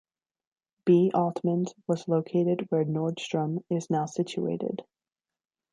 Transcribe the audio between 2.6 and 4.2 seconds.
where Nordstrom is now